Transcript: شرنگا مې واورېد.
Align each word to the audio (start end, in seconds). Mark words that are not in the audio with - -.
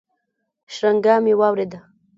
شرنگا 0.73 1.15
مې 1.23 1.33
واورېد. 1.39 1.71